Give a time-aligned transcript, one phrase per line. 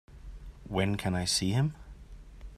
[0.63, 1.75] When can I see him?